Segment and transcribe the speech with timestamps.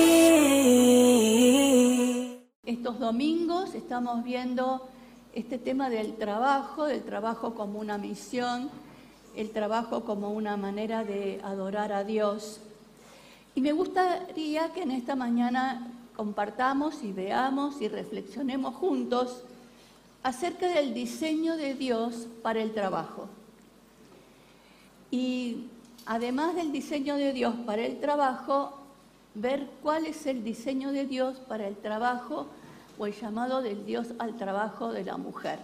[2.65, 4.89] Estos domingos estamos viendo
[5.33, 8.71] este tema del trabajo, del trabajo como una misión,
[9.35, 12.59] el trabajo como una manera de adorar a Dios.
[13.55, 19.43] Y me gustaría que en esta mañana compartamos y veamos y reflexionemos juntos
[20.23, 23.27] acerca del diseño de Dios para el trabajo.
[25.11, 25.67] Y
[26.05, 28.79] además del diseño de Dios para el trabajo,
[29.35, 32.47] ver cuál es el diseño de Dios para el trabajo
[32.97, 35.59] o el llamado del Dios al trabajo de la mujer.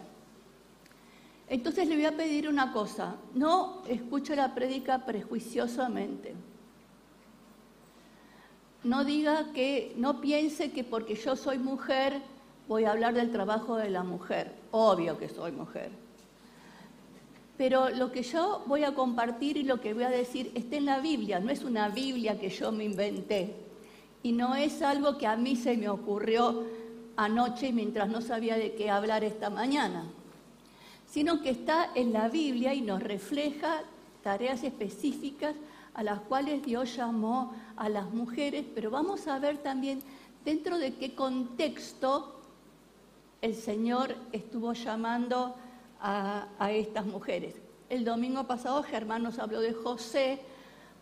[1.47, 6.35] Entonces le voy a pedir una cosa, no escuche la prédica prejuiciosamente.
[8.83, 12.21] No diga que, no piense que porque yo soy mujer
[12.69, 14.53] voy a hablar del trabajo de la mujer.
[14.71, 15.89] Obvio que soy mujer.
[17.57, 20.85] Pero lo que yo voy a compartir y lo que voy a decir está en
[20.85, 23.55] la Biblia, no es una Biblia que yo me inventé.
[24.21, 26.63] Y no es algo que a mí se me ocurrió
[27.17, 30.05] anoche mientras no sabía de qué hablar esta mañana,
[31.05, 33.81] sino que está en la Biblia y nos refleja
[34.23, 35.55] tareas específicas
[35.93, 40.01] a las cuales Dios llamó a las mujeres, pero vamos a ver también
[40.45, 42.39] dentro de qué contexto
[43.41, 45.55] el Señor estuvo llamando
[46.01, 47.55] a, estas mujeres.
[47.89, 50.39] El domingo pasado Germán nos habló de José,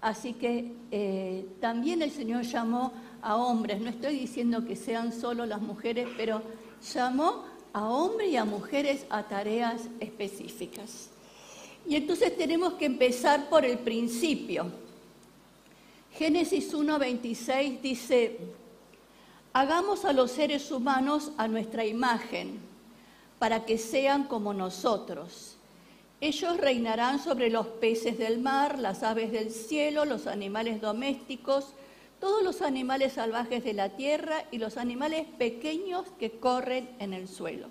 [0.02, 5.46] así que eh, también el Señor llamó a hombres, no estoy diciendo que sean solo
[5.46, 6.42] las mujeres, pero
[6.94, 11.12] llamó a hombres y a mujeres a tareas específicas.
[11.88, 14.72] Y entonces tenemos que empezar por el principio.
[16.12, 18.40] Génesis 1.26 dice,
[19.54, 22.60] hagamos a los seres humanos a nuestra imagen,
[23.40, 25.56] para que sean como nosotros.
[26.20, 31.68] Ellos reinarán sobre los peces del mar, las aves del cielo, los animales domésticos,
[32.20, 37.28] todos los animales salvajes de la tierra y los animales pequeños que corren en el
[37.28, 37.68] suelo.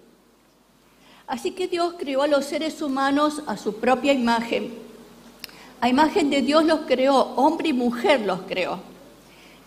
[1.26, 4.72] Así que Dios creó a los seres humanos a su propia imagen.
[5.81, 8.81] A imagen de Dios los creó, hombre y mujer los creó.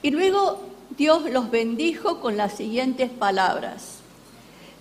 [0.02, 0.62] Y luego
[0.98, 4.00] Dios los bendijo con las siguientes palabras.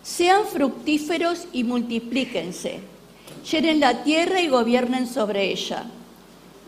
[0.03, 2.81] Sean fructíferos y multiplíquense.
[3.51, 5.87] Llenen la tierra y gobiernen sobre ella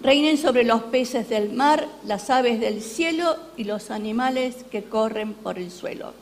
[0.03, 5.35] Reinen sobre los peces del mar, las aves del cielo y los animales que corren
[5.35, 6.15] por el suelo.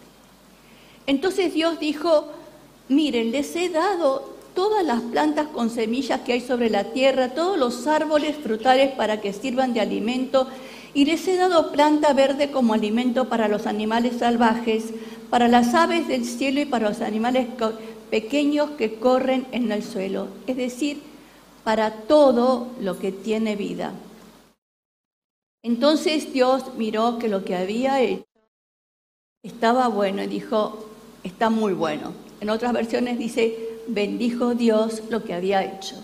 [1.06, 2.28] Entonces Dios dijo,
[2.88, 7.58] miren, les he dado todas las plantas con semillas que hay sobre la tierra, todos
[7.58, 10.48] los árboles frutales para que sirvan de alimento,
[10.94, 14.86] y les he dado planta verde como alimento para los animales salvajes,
[15.30, 17.46] para las aves del cielo y para los animales
[18.10, 20.28] pequeños que corren en el suelo.
[20.46, 21.02] Es decir,
[21.62, 23.92] para todo lo que tiene vida.
[25.62, 28.24] Entonces Dios miró que lo que había hecho
[29.42, 30.86] estaba bueno y dijo,
[31.22, 32.27] está muy bueno.
[32.40, 33.56] En otras versiones dice,
[33.86, 35.96] bendijo Dios lo que había hecho.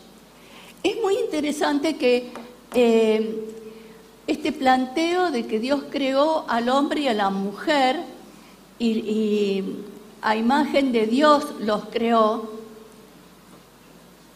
[0.82, 2.30] Es muy interesante que
[2.74, 3.44] eh,
[4.26, 8.00] este planteo de que Dios creó al hombre y a la mujer
[8.78, 9.62] y
[10.24, 12.50] a imagen de Dios los creó,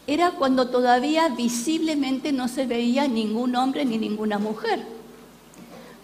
[0.06, 4.80] era cuando todavía visiblemente no se veía ningún hombre ni ninguna mujer.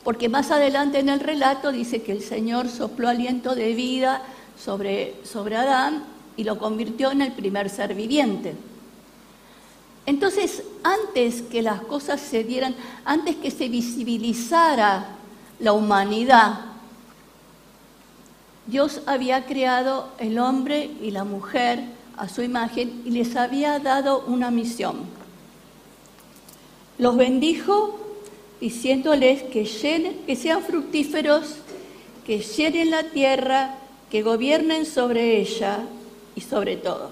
[0.02, 4.22] Porque más adelante en el relato dice que el Señor sopló aliento de vida
[4.58, 6.04] sobre, sobre Adán
[6.36, 8.54] y lo convirtió en el primer ser viviente.
[10.06, 15.06] Entonces, antes que las cosas se dieran, antes que se visibilizara
[15.60, 16.60] la humanidad,
[18.66, 21.84] Dios había creado el hombre y la mujer
[22.16, 24.96] a su imagen y les había dado una misión.
[26.98, 27.98] Los bendijo
[28.60, 29.64] diciéndoles que,
[30.26, 31.56] que sean fructíferos,
[32.24, 33.74] que llenen la tierra,
[34.14, 35.80] que gobiernen sobre ella
[36.36, 37.10] y sobre todo.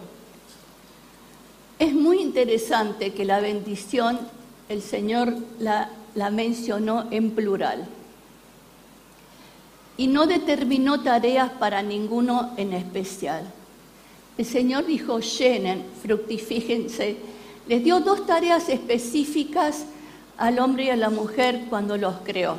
[1.80, 4.20] Es muy interesante que la bendición
[4.68, 7.88] el Señor la, la mencionó en plural
[9.96, 13.52] y no determinó tareas para ninguno en especial.
[14.38, 17.16] El Señor dijo, llenen, fructifíquense.
[17.66, 19.86] Les dio dos tareas específicas
[20.38, 22.54] al hombre y a la mujer cuando los creó.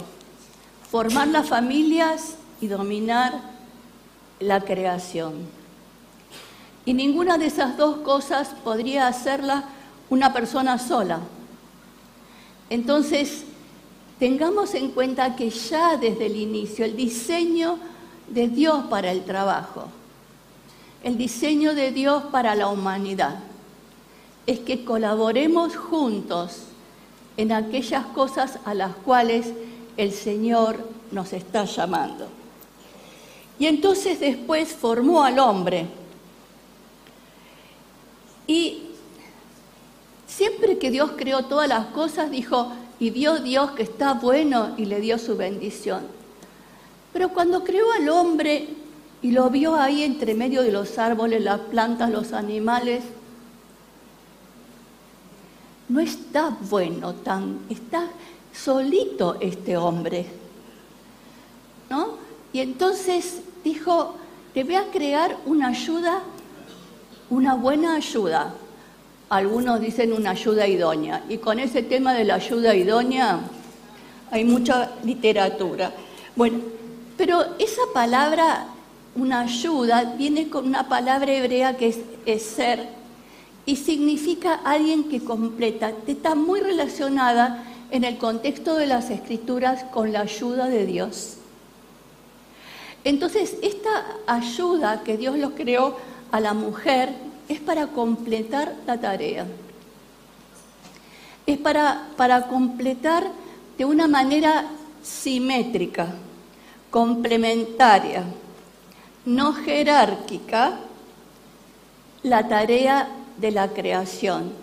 [0.91, 3.52] Formar las familias y dominar
[4.39, 5.33] la creación.
[6.85, 9.65] Y ninguna de esas dos cosas podría hacerla
[10.09, 11.19] una persona sola.
[12.69, 13.45] Entonces,
[14.19, 17.77] tengamos en cuenta que ya desde el inicio el diseño
[18.27, 19.85] de Dios para el trabajo,
[21.03, 23.39] el diseño de Dios para la humanidad,
[24.45, 26.63] es que colaboremos juntos
[27.37, 29.47] en aquellas cosas a las cuales
[29.97, 30.77] el Señor
[31.11, 32.42] nos está llamando.
[33.63, 35.85] Y entonces después formó al hombre.
[38.45, 38.89] Y
[40.27, 44.83] siempre que Dios creó todas las cosas, dijo, y vio Dios que está bueno y
[44.83, 46.01] le dio su bendición.
[47.13, 48.67] Pero cuando creó al hombre
[49.21, 53.01] y lo vio ahí entre medio de los árboles, las plantas, los animales,
[55.87, 58.09] no está bueno tan, está
[58.53, 60.25] solito este hombre.
[62.53, 64.15] Y entonces dijo,
[64.53, 66.21] te voy a crear una ayuda,
[67.31, 68.53] una buena ayuda.
[69.29, 71.23] Algunos dicen una ayuda idónea.
[71.27, 73.39] Y con ese tema de la ayuda idónea
[74.29, 75.91] hay mucha literatura.
[76.35, 76.59] Bueno,
[77.17, 78.67] pero esa palabra,
[79.15, 81.95] una ayuda, viene con una palabra hebrea que
[82.25, 82.87] es, ser
[83.65, 85.91] y significa alguien que completa.
[86.05, 91.37] Está muy relacionada en el contexto de las escrituras con la ayuda de Dios.
[93.03, 95.97] Entonces, esta ayuda que Dios los creó
[96.31, 97.09] a la mujer
[97.49, 99.45] es para completar la tarea.
[101.45, 103.29] Es para, para completar
[103.77, 104.65] de una manera
[105.01, 106.07] simétrica,
[106.89, 108.23] complementaria,
[109.25, 110.79] no jerárquica,
[112.23, 114.53] la tarea de la creación.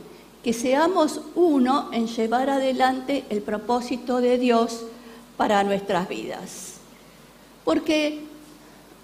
[0.43, 4.86] Que seamos uno en llevar adelante el propósito de Dios
[5.36, 6.76] para nuestras vidas.
[7.64, 8.30] Porque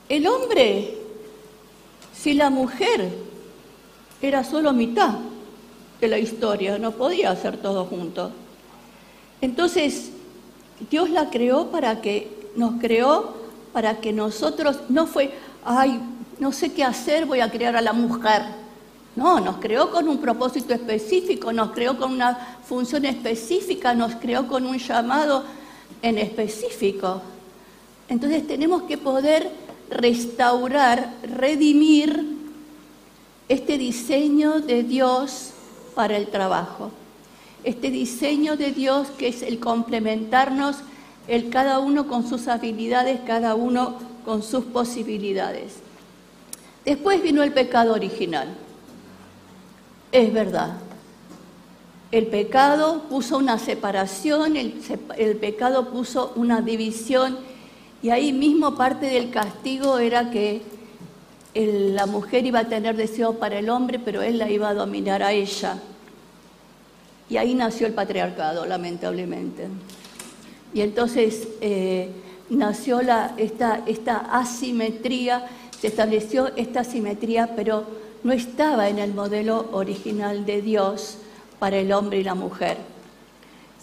[0.08, 0.98] el hombre,
[2.14, 3.10] si la mujer
[4.22, 5.14] era solo mitad
[6.00, 8.30] de la historia, no podía hacer todo junto.
[9.40, 10.10] Entonces,
[10.90, 13.34] Dios la creó para que nos creó
[13.72, 15.32] para que nosotros no fue,
[15.64, 16.00] ay,
[16.38, 18.42] no sé qué hacer, voy a crear a la mujer.
[19.14, 24.46] No, nos creó con un propósito específico, nos creó con una función específica, nos creó
[24.46, 25.44] con un llamado
[26.02, 27.20] en específico.
[28.08, 29.50] Entonces tenemos que poder
[29.90, 32.36] restaurar, redimir
[33.48, 35.52] este diseño de Dios
[35.94, 36.90] para el trabajo,
[37.64, 40.76] este diseño de Dios que es el complementarnos,
[41.28, 45.74] el cada uno con sus habilidades, cada uno con sus posibilidades.
[46.84, 48.48] Después vino el pecado original.
[50.12, 50.74] Es verdad.
[52.12, 54.80] El pecado puso una separación, el,
[55.18, 57.36] el pecado puso una división
[58.06, 60.62] y ahí mismo parte del castigo era que
[61.54, 65.24] la mujer iba a tener deseo para el hombre, pero él la iba a dominar
[65.24, 65.80] a ella.
[67.28, 69.66] Y ahí nació el patriarcado, lamentablemente.
[70.72, 72.10] Y entonces eh,
[72.48, 75.44] nació la, esta, esta asimetría,
[75.80, 77.86] se estableció esta asimetría, pero
[78.22, 81.18] no estaba en el modelo original de Dios
[81.58, 82.76] para el hombre y la mujer.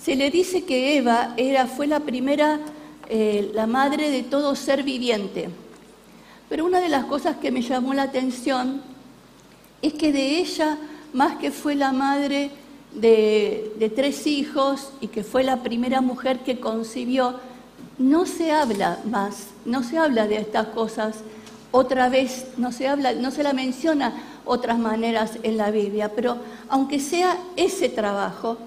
[0.02, 2.62] Se le dice que Eva era, fue la primera,
[3.10, 5.50] eh, la madre de todo ser viviente.
[6.50, 8.82] Pero una de las cosas que me llamó la atención
[9.82, 10.78] es que de ella,
[11.12, 12.52] más que fue la madre
[12.94, 17.40] de, tres hijos y que fue la primera mujer que concibió,
[17.98, 21.18] no se habla más, no se habla de estas cosas
[21.72, 24.14] otra vez, no se habla, no se la menciona
[24.46, 26.38] otras maneras en la Biblia, pero
[26.70, 28.58] aunque sea ese trabajo,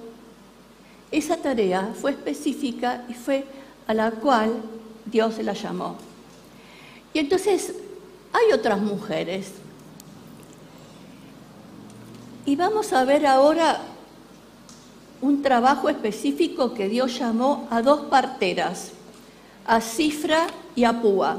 [1.13, 3.45] esa tarea fue específica y fue
[3.87, 4.63] a la cual
[5.05, 5.97] Dios la llamó.
[7.13, 7.75] Y entonces
[8.33, 9.53] hay otras mujeres.
[12.45, 13.81] Y vamos a ver ahora
[15.21, 18.93] un trabajo específico que Dios llamó a dos parteras,
[19.67, 21.39] a Cifra y a Púa.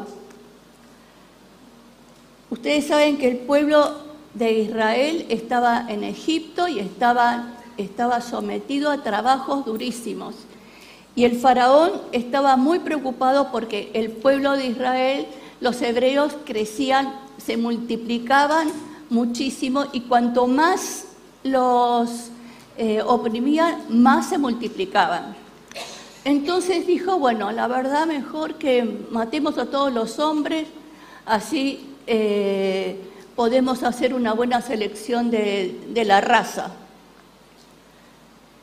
[2.50, 9.04] Ustedes saben que el pueblo de Israel estaba en Egipto y estaba, estaba sometido a
[9.04, 10.36] trabajos durísimos.
[11.18, 15.26] Y el faraón estaba muy preocupado porque el pueblo de Israel
[15.60, 17.12] los hebreos crecían,
[17.44, 18.70] se multiplicaban
[19.10, 21.06] muchísimo y cuanto más
[21.44, 22.30] los
[22.78, 25.36] eh, oprimían, más se multiplicaban.
[26.24, 30.68] Entonces dijo, bueno, la verdad mejor que matemos a todos los hombres,
[31.26, 32.96] así eh,
[33.36, 36.74] podemos hacer una buena selección de, la raza.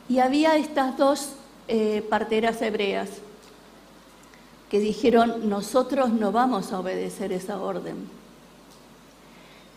[0.08, 1.30] Y había estas dos
[1.68, 3.08] eh, parteras hebreas
[4.70, 8.08] que dijeron, nosotros no vamos a obedecer esa orden.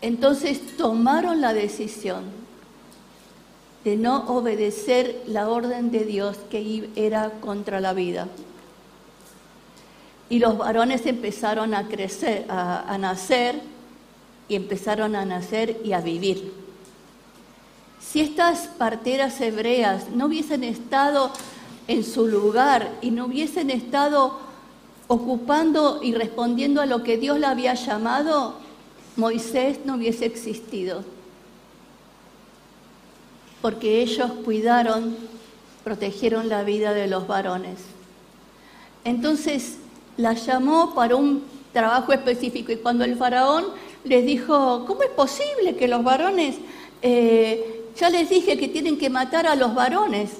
[0.01, 2.23] Entonces tomaron la decisión
[3.83, 8.27] de no obedecer la orden de Dios que era contra la vida.
[10.29, 13.61] Y los varones empezaron a crecer, a, a nacer,
[14.49, 16.53] y empezaron a nacer y a vivir.
[17.99, 21.31] Si estas parteras hebreas no hubiesen estado
[21.87, 24.39] en su lugar y no hubiesen estado
[25.07, 28.55] ocupando y respondiendo a lo que Dios le había llamado,
[29.15, 31.03] Moisés no hubiese existido.
[33.61, 35.17] Porque ellos cuidaron,
[35.83, 37.79] protegieron la vida de los varones.
[39.03, 39.77] Entonces
[40.17, 43.65] la llamó para un trabajo específico y cuando el faraón
[44.03, 46.55] les dijo, ¿cómo es posible que los varones,
[47.01, 50.31] eh, ya les dije que tienen que matar a los varones?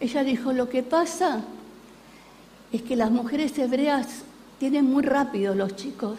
[0.00, 1.42] Ella dijo, lo que pasa
[2.72, 4.22] es que las mujeres hebreas
[4.58, 6.18] tienen muy rápido los chicos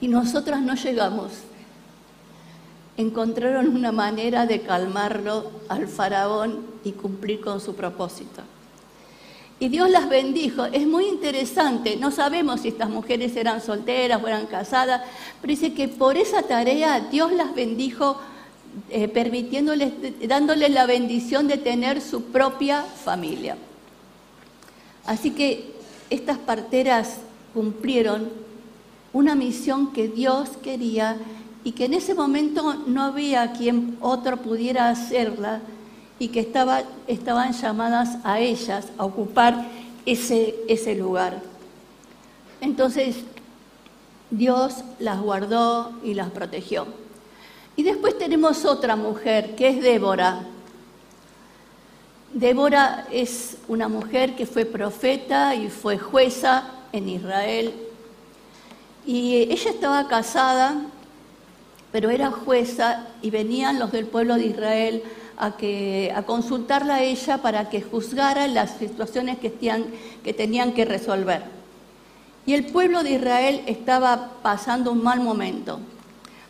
[0.00, 1.32] y nosotras no llegamos.
[2.96, 8.42] Encontraron una manera de calmarlo al faraón y cumplir con su propósito.
[9.60, 10.64] Y Dios las bendijo.
[10.66, 15.02] Es muy interesante, no sabemos si estas mujeres eran solteras o eran casadas,
[15.40, 18.18] pero dice que por esa tarea Dios las bendijo
[18.90, 19.92] eh, permitiéndoles,
[20.26, 23.56] dándoles la bendición de tener su propia familia.
[25.04, 25.74] Así que
[26.10, 27.18] estas parteras
[27.54, 28.28] cumplieron
[29.12, 31.16] una misión que Dios quería
[31.64, 35.60] y que en ese momento no había quien otro pudiera hacerla
[36.18, 39.66] y que estaba, estaban llamadas a ellas a ocupar
[40.06, 41.42] ese, ese lugar.
[42.60, 43.16] Entonces
[44.30, 46.86] Dios las guardó y las protegió.
[47.78, 50.40] Y después tenemos otra mujer que es Débora.
[52.34, 57.72] Débora es una mujer que fue profeta y fue jueza en Israel.
[59.06, 60.86] Y ella estaba casada,
[61.92, 65.04] pero era jueza y venían los del pueblo de Israel
[65.36, 69.52] a, que, a consultarla a ella para que juzgara las situaciones que,
[70.24, 71.44] que tenían que resolver.
[72.44, 75.78] Y el pueblo de Israel estaba pasando un mal momento.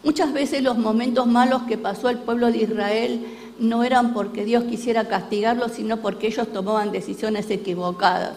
[0.04, 3.26] Muchas veces los momentos malos que pasó el pueblo de Israel
[3.58, 8.34] no eran porque Dios quisiera castigarlos, sino porque ellos tomaban decisiones equivocadas.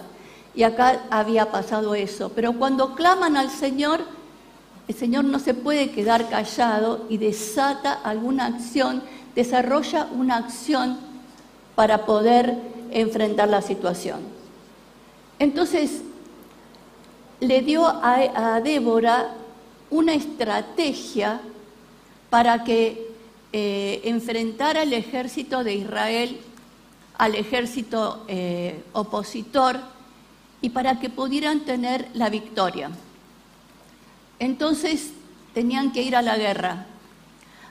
[0.55, 2.31] Y acá había pasado eso.
[2.35, 4.01] Pero cuando claman al Señor,
[4.87, 9.03] el Señor no se puede quedar callado y desata alguna acción,
[9.35, 10.97] desarrolla una acción
[11.75, 12.57] para poder
[12.91, 14.19] enfrentar la situación.
[15.39, 16.01] Entonces,
[17.39, 19.31] le dio a, Débora
[19.91, 21.41] una estrategia
[22.31, 23.11] para que
[23.53, 26.39] eh, enfrentara el ejército de Israel
[27.17, 29.79] al ejército eh, opositor
[30.61, 32.89] y para que pudieran tener la victoria.
[34.39, 35.11] Entonces
[35.53, 36.87] tenían que ir a la guerra.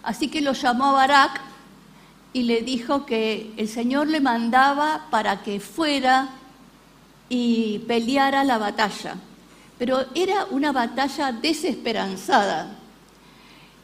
[0.03, 1.41] Así que lo llamó Barak
[2.33, 6.29] y le dijo que el Señor le mandaba para que fuera
[7.29, 9.17] y peleara la batalla.
[9.81, 12.77] Pero era una batalla desesperanzada.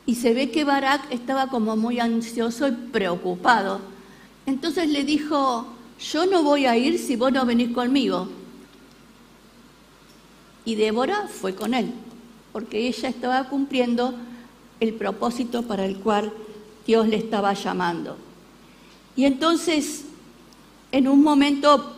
[0.04, 3.80] Y se ve que Barak estaba como muy ansioso y preocupado.
[4.44, 5.66] Entonces le dijo,
[5.98, 8.28] yo no voy a ir si vos no venís conmigo.
[10.66, 11.90] Y Débora fue con él,
[12.52, 14.12] porque ella estaba cumpliendo
[14.80, 16.30] el propósito para el cual
[16.86, 18.18] Dios le estaba llamando.
[19.16, 20.04] Y entonces,
[20.92, 21.96] en un momento,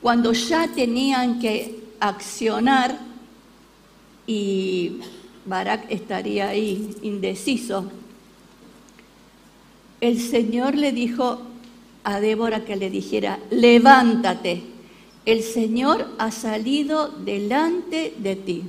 [0.00, 3.15] cuando ya tenían que accionar,
[4.26, 5.00] y
[5.44, 7.90] Barak estaría ahí indeciso.
[10.00, 11.40] El Señor le dijo
[12.04, 14.62] a Débora que le dijera, levántate,
[15.24, 18.64] el Señor ha salido delante de ti.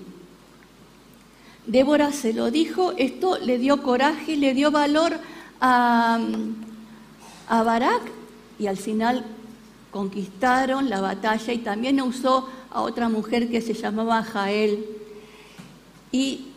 [1.65, 5.19] Débora se lo dijo, esto le dio coraje, le dio valor
[5.59, 6.19] a,
[7.49, 8.01] a Barak
[8.57, 9.25] y al final
[9.91, 14.96] conquistaron la batalla y también usó a otra mujer que se llamaba Jael
[16.11, 16.47] y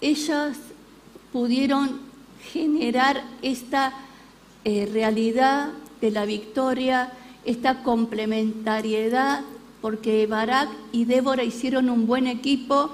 [0.00, 0.56] ellas
[1.32, 2.00] pudieron
[2.52, 3.92] generar esta
[4.64, 7.12] eh, realidad de la victoria,
[7.44, 9.42] esta complementariedad,
[9.80, 12.90] porque Barak y Débora hicieron un buen equipo.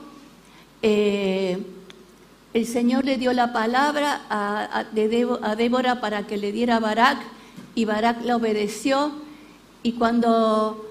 [0.83, 1.59] Eh,
[2.55, 7.19] el Señor le dio la palabra a, a Débora para que le diera a Barak
[7.75, 9.13] y Barak la obedeció.
[9.83, 10.89] Y cuando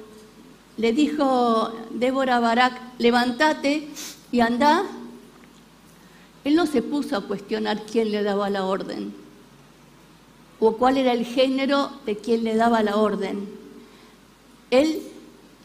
[0.78, 3.88] le dijo Débora a Barak, levántate,
[4.36, 4.84] y anda,
[6.44, 9.14] él no se puso a cuestionar quién le daba la orden
[10.60, 13.48] o cuál era el género de quien le daba la orden.
[14.72, 15.04] Él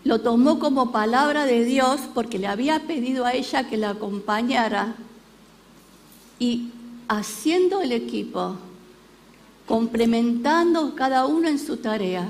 [0.05, 4.95] lo tomó como palabra de Dios porque le había pedido a ella que la acompañara
[6.39, 6.71] y
[7.09, 8.55] haciendo el equipo,
[9.67, 12.29] complementando cada uno en su tarea,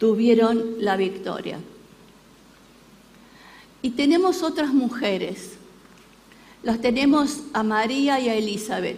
[0.00, 1.60] tuvieron la victoria.
[3.84, 5.56] Y tenemos otras mujeres.
[6.62, 8.96] Las tenemos a María y a Elizabeth.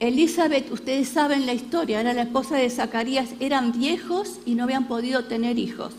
[0.00, 4.88] Elizabeth, ustedes saben la historia, era la esposa de Zacarías, eran viejos y no habían
[4.88, 5.94] podido tener hijos.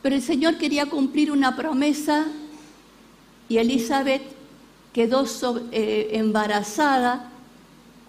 [0.00, 2.26] Pero el Señor quería cumplir una promesa
[3.50, 4.22] y Elizabeth
[4.94, 5.26] quedó
[5.70, 7.30] eh, embarazada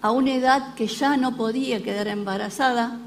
[0.02, 2.98] a una edad que ya no podía quedar embarazada,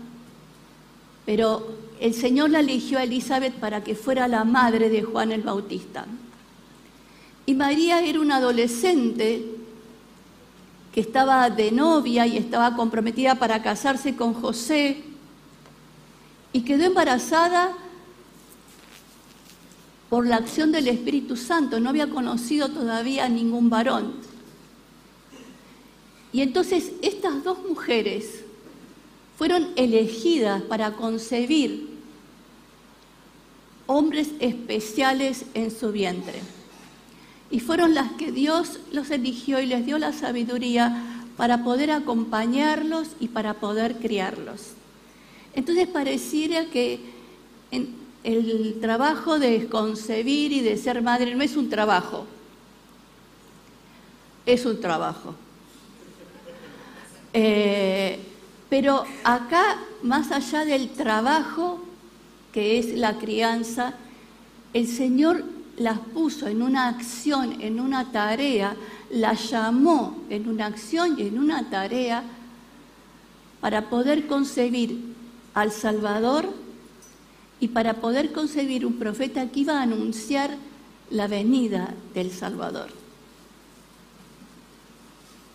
[1.24, 5.42] pero el Señor la eligió a Elizabeth para que fuera la madre de Juan el
[5.42, 6.06] Bautista.
[7.46, 9.44] Y María era una adolescente
[10.92, 15.02] que estaba de novia y estaba comprometida para casarse con José
[16.52, 17.72] y quedó embarazada
[20.08, 24.14] por la acción del Espíritu Santo, no había conocido todavía a ningún varón.
[26.32, 28.43] Y entonces estas dos mujeres
[29.36, 31.88] fueron elegidas para concebir
[33.86, 36.40] hombres especiales en su vientre.
[37.50, 43.08] Y fueron las que Dios los eligió y les dio la sabiduría para poder acompañarlos
[43.20, 44.72] y para poder criarlos.
[45.54, 47.00] Entonces pareciera que
[47.70, 52.26] el trabajo de concebir y de ser madre no es un trabajo,
[54.46, 55.34] es un trabajo.
[57.32, 58.18] Eh,
[58.74, 61.78] pero acá, más allá del trabajo
[62.52, 63.94] que es la crianza,
[64.72, 65.44] el Señor
[65.76, 68.74] las puso en una acción, en una tarea,
[69.12, 72.24] la llamó en una acción y en una tarea
[73.60, 74.98] para poder concebir
[75.54, 76.52] al Salvador
[77.60, 80.50] y para poder concebir un profeta que iba a anunciar
[81.12, 82.88] la venida del Salvador.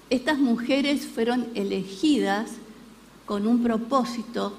[0.10, 2.52] Estas mujeres fueron elegidas
[3.30, 4.58] con un propósito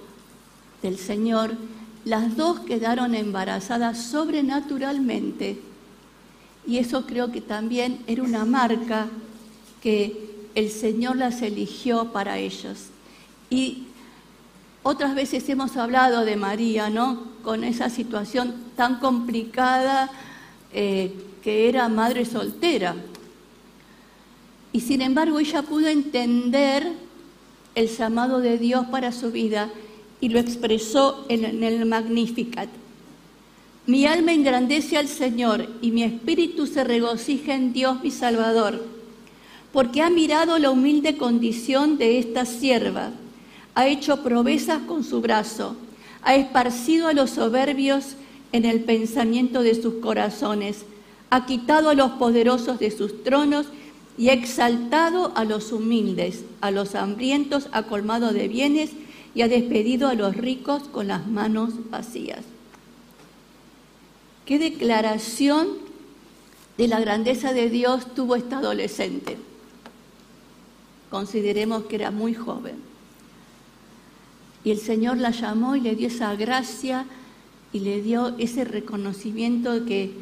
[0.80, 1.56] del Señor.
[2.04, 5.60] Las dos quedaron embarazadas sobrenaturalmente
[6.64, 9.08] y eso creo que también era una marca
[9.82, 12.90] que el Señor las eligió para ellos.
[13.50, 13.88] Y
[14.84, 17.24] otras veces hemos hablado de María, ¿no?
[17.42, 20.12] Con esa situación tan complicada
[20.72, 22.94] eh, que era madre soltera.
[24.72, 27.09] Y sin embargo ella pudo entender
[27.74, 29.70] el llamado de Dios para su vida
[30.20, 32.68] y lo expresó en, el Magnificat.
[33.86, 38.84] Mi alma engrandece al Señor y mi espíritu se regocija en Dios mi Salvador,
[39.72, 43.12] porque ha mirado la humilde condición de esta sierva
[43.74, 45.76] ha hecho proezas con su brazo,
[46.22, 48.16] ha esparcido a los soberbios
[48.52, 50.84] en el pensamiento de sus corazones,
[51.30, 53.66] ha quitado a los poderosos de sus tronos
[54.20, 58.90] y exaltado a los humildes, a los hambrientos ha colmado de bienes
[59.34, 62.40] y ha despedido a los ricos con las manos vacías.
[64.44, 65.68] ¿Qué declaración
[66.76, 69.38] de la grandeza de Dios tuvo esta adolescente?
[71.08, 72.74] Consideremos que era muy joven.
[74.64, 77.06] Y el Señor la llamó y le dio esa gracia
[77.72, 80.14] y le dio ese reconocimiento de que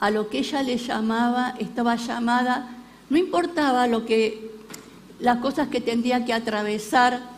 [0.00, 2.75] a lo que ella le llamaba, estaba llamada,
[3.08, 4.50] no importaba lo que,
[5.20, 7.36] las cosas que tendría que atravesar,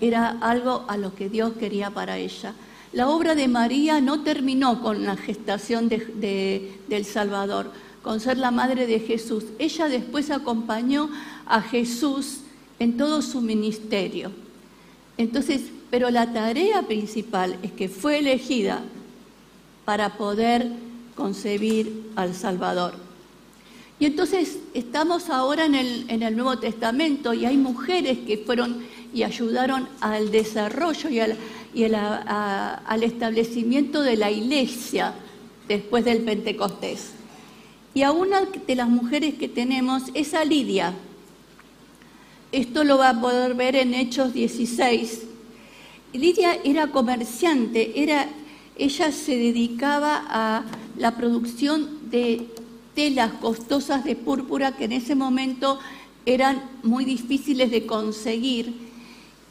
[0.00, 2.54] era algo a lo que Dios quería para ella.
[2.92, 7.70] La obra de María no terminó con la gestación del Salvador,
[8.02, 9.44] con ser la madre de Jesús.
[9.58, 11.10] Ella después acompañó
[11.46, 12.40] a Jesús
[12.78, 14.30] en todo su ministerio.
[15.16, 18.82] Entonces, pero la tarea principal es que fue elegida
[19.84, 20.70] para poder
[21.14, 23.05] concebir al Salvador.
[23.98, 29.88] Y entonces estamos ahora en el, Nuevo Testamento y hay mujeres que fueron y ayudaron
[30.00, 35.14] al desarrollo y, al, establecimiento de la iglesia
[35.66, 37.12] después del Pentecostés.
[37.94, 40.92] Y a una de las mujeres que tenemos es a Lidia.
[42.52, 45.22] Esto lo va a poder ver en Hechos 16,
[46.12, 48.28] Lidia era comerciante, era,
[48.76, 50.64] ella se dedicaba a
[50.98, 52.46] la producción de
[52.96, 55.78] telas costosas de púrpura que en ese momento
[56.24, 58.74] eran muy difíciles de conseguir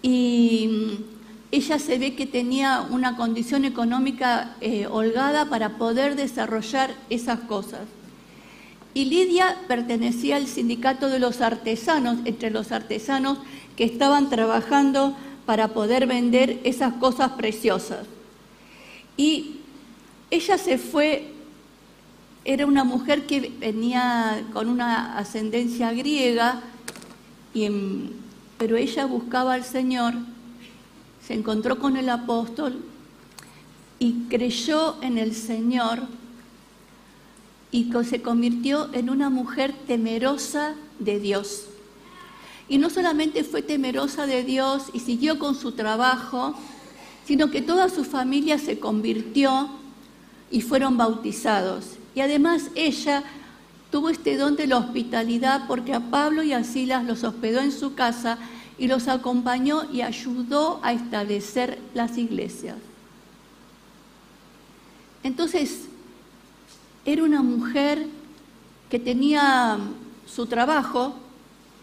[0.01, 1.15] y mm,
[1.51, 7.81] ella se ve que tenía una condición económica eh, holgada para poder desarrollar esas cosas.
[8.93, 13.37] Y Lidia pertenecía al sindicato de los artesanos, entre los artesanos
[13.77, 18.05] que estaban trabajando para poder vender esas cosas preciosas.
[19.17, 19.57] Y
[20.31, 21.34] ella se fue,
[22.45, 26.61] era una mujer que venía con una ascendencia griega
[28.57, 30.13] pero ella buscaba al Señor,
[31.25, 32.83] se encontró con el apóstol
[33.97, 36.03] y creyó en el Señor
[37.71, 41.65] y se convirtió en una mujer temerosa de Dios.
[42.67, 46.55] Y no solamente fue temerosa de Dios y siguió con su trabajo,
[47.25, 49.69] sino que toda su familia se convirtió
[50.51, 51.94] y fueron bautizados.
[52.15, 53.23] Y además ella
[53.91, 57.71] tuvo este don de la hospitalidad porque a Pablo y a Silas los hospedó en
[57.71, 58.39] su casa
[58.77, 62.77] y los acompañó y ayudó a establecer las iglesias.
[65.23, 65.81] Entonces,
[67.05, 68.07] era una mujer
[68.89, 69.77] que tenía
[70.25, 71.15] su trabajo,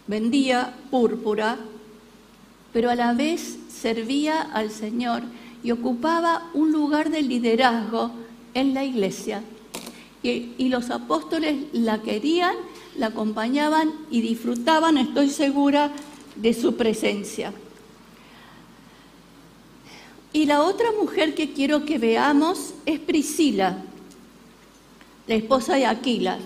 [0.07, 1.57] vendía púrpura,
[2.71, 5.23] pero a la vez servía al Señor
[5.63, 8.11] y ocupaba un lugar de liderazgo
[8.53, 9.43] en la iglesia.
[10.23, 12.55] Y, los apóstoles la querían,
[12.97, 15.91] la acompañaban y disfrutaban, estoy segura,
[16.37, 17.53] de su presencia.
[20.31, 23.83] Y la otra mujer que quiero que veamos es Priscila,
[25.27, 26.39] la esposa de Aquila.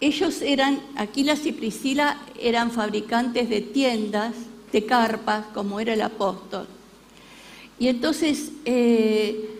[0.00, 4.34] Ellos eran, Aquilas y Priscila eran fabricantes de tiendas,
[4.72, 6.66] de carpas, como era el apóstol.
[7.78, 9.59] Y entonces eh,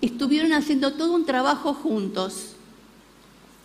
[0.00, 2.54] estuvieron haciendo todo un trabajo juntos,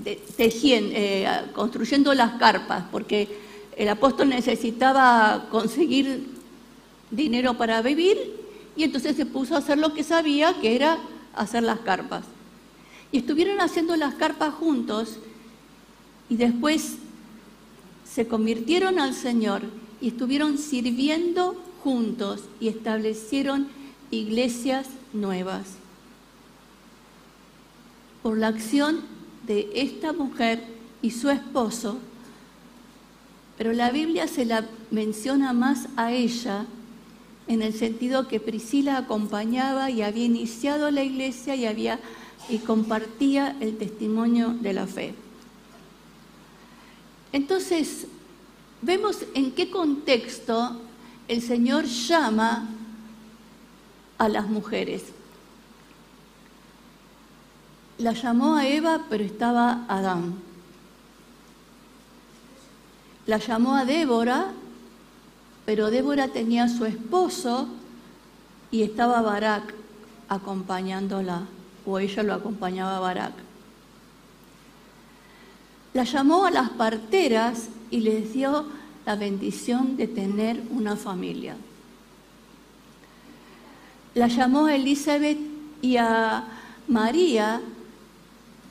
[0.03, 3.39] eh, construyendo las carpas, porque
[3.77, 6.27] el apóstol necesitaba conseguir
[7.11, 8.17] dinero para vivir
[8.75, 10.99] y entonces se puso a hacer lo que sabía, que era
[11.33, 12.25] hacer las carpas.
[13.11, 15.17] Y estuvieron haciendo las carpas juntos
[16.29, 16.95] y después
[18.03, 19.61] se convirtieron al Señor
[20.01, 23.67] y estuvieron sirviendo juntos y establecieron
[24.11, 25.84] iglesias nuevas
[28.25, 29.01] por la acción
[29.45, 30.63] de esta mujer
[31.03, 31.99] y su esposo,
[33.55, 36.65] pero la Biblia se la menciona más a ella
[37.47, 41.99] en el sentido que Priscila acompañaba y había iniciado la iglesia y había
[42.49, 45.13] y compartía el testimonio de la fe.
[47.31, 48.07] Entonces,
[48.81, 50.81] vemos en qué contexto
[51.27, 52.69] el Señor llama
[54.17, 55.14] a las mujeres.
[57.97, 60.35] La llamó a Eva, pero estaba Adán.
[63.25, 64.51] La llamó a Débora,
[65.65, 67.69] pero Débora tenía a su esposo
[68.69, 69.73] y estaba Barak
[70.27, 71.43] acompañándola,
[71.85, 73.33] o ella lo acompañaba Barak.
[75.93, 78.65] La llamó a las parteras y les dio
[79.05, 81.55] la bendición de tener una familia.
[84.13, 85.37] La llamó a Elizabeth
[85.81, 86.43] y a
[86.87, 87.61] María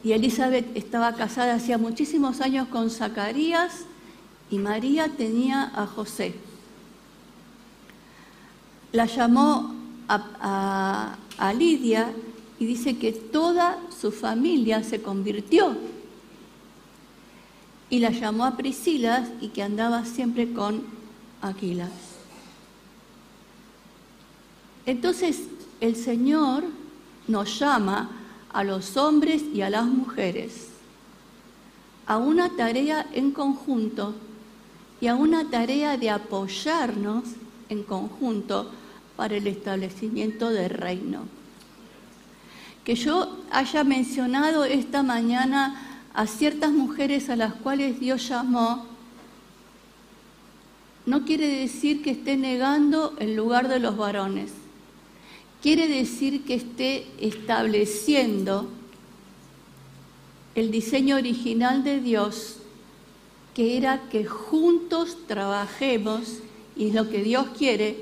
[0.05, 3.87] y Elizabeth estaba casada hacía muchísimos años con Zacarías
[4.51, 6.35] y María tenía a José.
[8.93, 9.75] La llamó
[10.07, 11.17] a,
[11.59, 12.13] Lidia
[12.61, 15.75] y dice que toda su familia se convirtió.
[17.89, 20.85] Y la llamó a Priscila y que andaba siempre con
[21.41, 21.91] Aquilas.
[24.85, 25.45] Entonces
[25.81, 26.65] el Señor
[27.27, 28.24] nos llama
[28.55, 30.69] a los hombres y a las mujeres
[32.07, 34.15] a una tarea en conjunto
[35.01, 37.25] y a una tarea de apoyarnos
[37.69, 38.71] en conjunto
[39.17, 41.23] para el establecimiento del reino.
[42.85, 48.87] Que yo haya mencionado esta mañana a ciertas mujeres a las cuales Dios llamó,
[51.07, 54.53] no quiere decir que esté negando el lugar de los varones
[55.65, 58.69] quiere decir que esté estableciendo
[60.55, 62.59] el diseño original de Dios,
[63.55, 66.41] que era que juntos trabajemos,
[66.77, 67.97] y es lo que Dios quiere,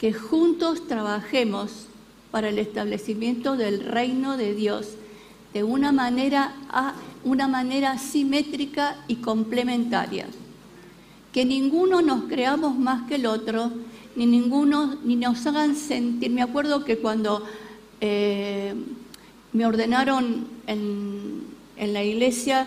[0.00, 1.86] que juntos trabajemos
[2.32, 4.88] para el establecimiento del reino de Dios
[5.54, 10.26] de una manera, a, una manera simétrica y complementaria.
[11.32, 13.70] Que ninguno nos creamos más que el otro,
[14.18, 16.32] ni ninguno, ni nos hagan sentir.
[16.32, 17.44] Me acuerdo que cuando
[18.00, 18.74] eh,
[19.52, 21.44] me ordenaron en,
[21.76, 22.66] en la iglesia,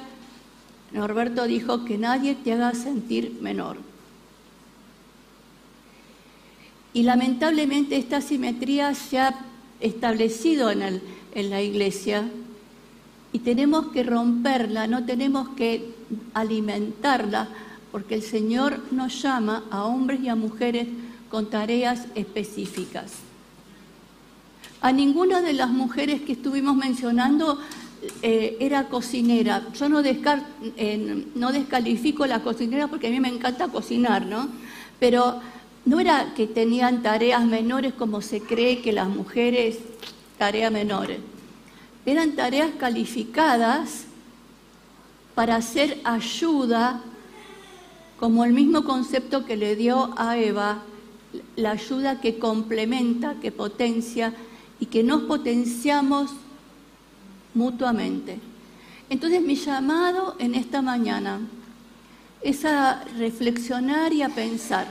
[0.94, 3.76] Norberto dijo que nadie te haga sentir menor.
[6.94, 9.36] Y lamentablemente esta simetría se ha
[9.82, 11.02] establecido en, el,
[11.36, 12.30] en, la iglesia
[13.34, 15.96] y tenemos que romperla, no tenemos que
[16.34, 17.50] alimentarla,
[17.92, 20.88] porque el Señor nos llama a hombres y a mujeres
[21.32, 23.14] con tareas específicas.
[24.82, 27.60] A ninguna de las mujeres que estuvimos mencionando
[28.22, 29.64] eh, era cocinera.
[29.74, 30.02] Yo no,
[31.36, 34.50] no descalifico la cocinera porque a mí me encanta cocinar, ¿no?
[35.00, 35.40] Pero
[35.86, 39.80] no era que tenían tareas menores como se cree que las mujeres,
[40.38, 41.20] tareas menores.
[42.06, 44.06] Eran tareas calificadas
[45.36, 47.02] para hacer ayuda,
[48.20, 50.84] como el mismo concepto que le dio a Eva,
[51.56, 54.34] la ayuda que complementa, que potencia
[54.80, 56.32] y que nos potenciamos
[57.54, 58.40] mutuamente.
[59.10, 61.42] Entonces mi llamado en esta mañana
[62.42, 64.88] es a reflexionar y a pensar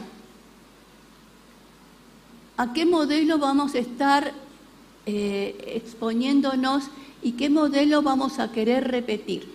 [2.60, 4.34] a qué modelo vamos a estar
[5.06, 6.90] eh, exponiéndonos
[7.22, 9.48] y qué modelo vamos a querer repetir.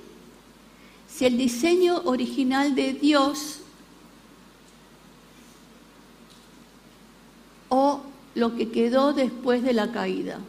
[1.08, 3.60] Si el diseño original de Dios
[7.76, 8.00] o
[8.36, 10.40] lo que quedó después de la caída.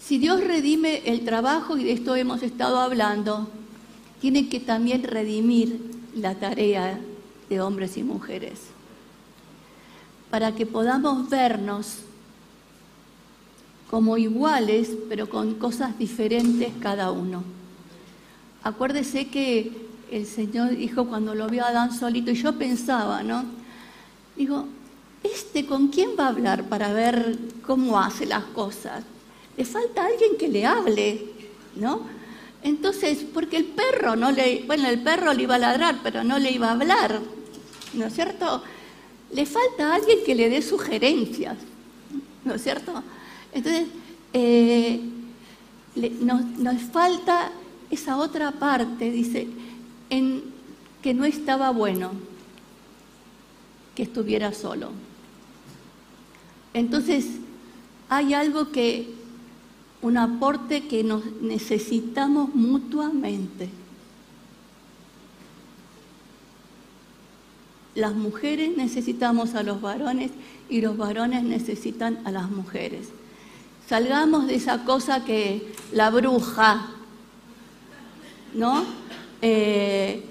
[0.00, 3.48] Si Dios redime el trabajo, y de esto hemos estado hablando,
[4.22, 5.80] tiene que también redimir
[6.14, 6.98] la tarea
[7.50, 8.60] de hombres y mujeres
[10.30, 11.98] para que podamos vernos
[13.90, 17.44] como iguales, pero con cosas diferentes cada uno.
[18.62, 19.70] Acuérdese que
[20.10, 23.44] el Señor dijo cuando lo vio a Adán solito, y yo pensaba, ¿no?
[24.36, 24.66] Digo,
[25.22, 29.04] ¿este con quién va a hablar para ver cómo hace las cosas?
[29.56, 31.26] Le falta alguien que le hable,
[31.76, 32.02] ¿no?
[32.62, 36.38] Entonces, porque el perro no le, bueno, el perro le iba a ladrar, pero no
[36.38, 37.20] le iba a hablar,
[37.92, 38.62] ¿no es cierto?
[39.34, 41.56] le falta alguien que le dé sugerencias,
[42.44, 43.02] ¿no es cierto?
[43.52, 43.88] Entonces,
[44.32, 45.00] eh,
[46.20, 47.50] nos, falta
[47.90, 49.48] esa otra parte, dice,
[50.08, 50.44] en
[51.02, 52.12] que no estaba bueno
[53.94, 54.90] que estuviera solo.
[56.72, 57.26] Entonces,
[58.08, 59.12] hay algo que,
[60.02, 63.70] un aporte que nos necesitamos mutuamente.
[67.94, 70.30] las mujeres necesitamos a los varones
[70.68, 73.08] y los varones necesitan a las mujeres.
[73.88, 76.88] Salgamos de esa cosa que la bruja,
[78.54, 78.84] ¿no?
[79.42, 80.24] Eh,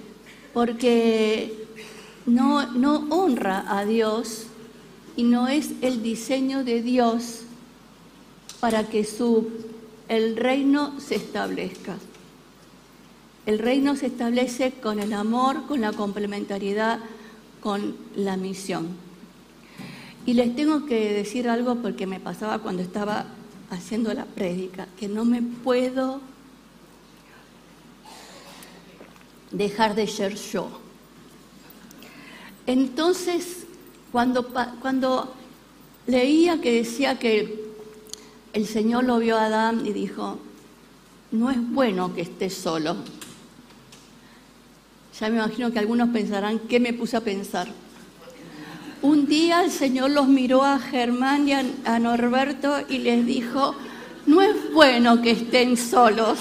[0.53, 1.62] porque
[2.25, 4.45] no, honra a Dios
[5.15, 7.41] y no es el diseño de Dios
[8.59, 9.49] para que su,
[10.07, 11.97] el reino se establezca.
[13.45, 16.99] El reino se establece con el amor, con la complementariedad,
[17.61, 18.87] con la misión.
[20.25, 23.25] Y les tengo que decir algo porque me pasaba cuando estaba
[23.69, 26.21] haciendo la prédica, que no me puedo
[29.51, 30.82] dejar de ser yo.
[32.65, 33.65] Entonces,
[34.11, 34.47] cuando,
[34.81, 35.33] cuando
[36.07, 37.63] leía que decía que
[38.53, 40.37] el Señor lo vio a Adán y dijo,
[41.31, 42.95] no es bueno que estés solo,
[45.19, 47.67] ya me imagino que algunos pensarán, ¿qué me puse a pensar?
[49.01, 53.75] Un día el Señor los miró a Germán y a, Norberto y les dijo,
[54.25, 56.39] no es bueno que estén solos.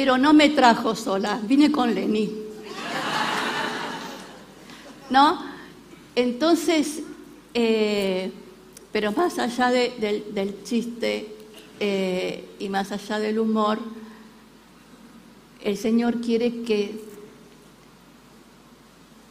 [0.00, 2.32] Pero no me trajo sola, vine con Leni.
[5.10, 5.42] ¿No?
[6.14, 7.02] Entonces,
[7.52, 8.32] eh,
[8.90, 11.36] pero más allá del, chiste
[11.78, 13.78] eh, y más allá del humor,
[15.62, 16.98] el Señor quiere que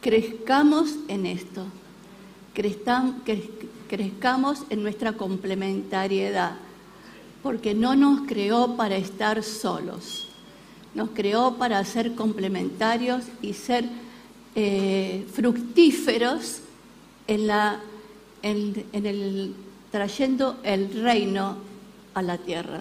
[0.00, 1.66] crezcamos en esto,
[3.88, 6.52] crezcamos en nuestra complementariedad,
[7.42, 10.29] porque no nos creó para estar solos,
[10.94, 13.84] nos creó para ser complementarios y ser
[14.54, 16.60] eh, fructíferos
[17.26, 17.80] en la
[18.42, 19.54] en, el,
[19.90, 21.56] trayendo el reino
[22.14, 22.80] a la tierra.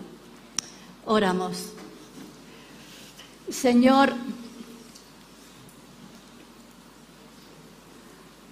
[1.05, 1.73] Oramos.
[3.49, 4.13] Señor,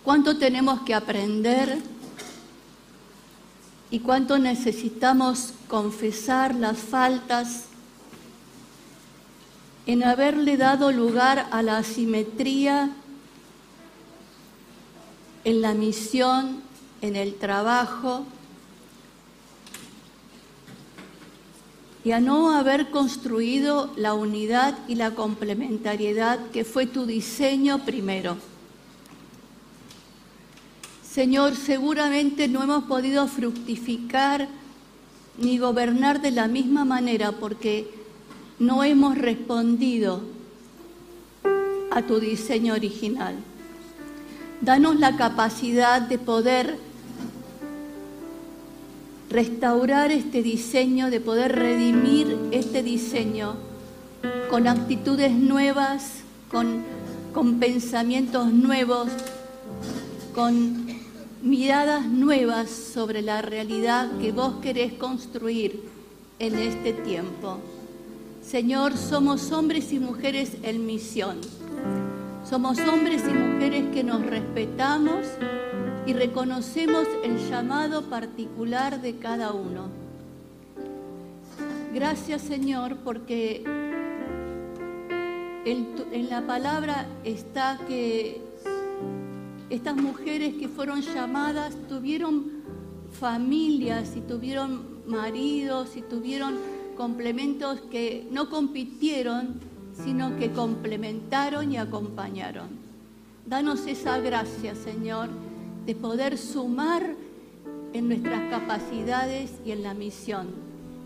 [0.03, 1.77] cuánto tenemos que aprender
[3.91, 7.65] y cuánto necesitamos confesar las faltas
[9.87, 12.91] en haberle dado lugar a la asimetría
[15.45, 16.61] en la misión
[17.01, 18.25] en el trabajo
[22.03, 28.37] y a no haber construido la unidad y la complementariedad que fue tu diseño primero.
[31.09, 34.49] Señor, seguramente no hemos podido fructificar
[35.37, 37.96] ni gobernar de la misma manera porque
[38.59, 40.21] no hemos respondido
[41.91, 43.35] a tu diseño original.
[44.61, 46.77] Danos la capacidad de poder
[49.29, 53.55] restaurar este diseño, de poder redimir este diseño
[54.49, 56.83] con actitudes nuevas, con,
[57.33, 59.09] con pensamientos nuevos,
[60.33, 60.87] con
[61.43, 65.83] miradas nuevas sobre la realidad que vos querés construir
[66.39, 67.59] en este tiempo.
[68.47, 71.41] Señor, somos hombres y mujeres en misión.
[72.49, 75.25] Somos hombres y mujeres que nos respetamos
[76.05, 79.89] y reconocemos el llamado particular de cada uno.
[81.93, 83.65] Gracias Señor porque
[85.65, 88.41] en, la palabra está que
[89.69, 92.63] estas mujeres que fueron llamadas tuvieron
[93.11, 99.59] familias y tuvieron maridos y tuvieron complementos que no compitieron,
[100.03, 102.67] sino que complementaron y acompañaron.
[103.45, 105.29] Danos esa gracia, Señor
[105.87, 107.15] de poder sumar
[107.93, 110.47] en nuestras capacidades y en la misión.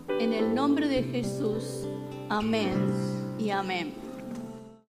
[0.08, 1.86] En el nombre de Jesús,
[2.28, 2.92] amén
[3.38, 4.01] y amén.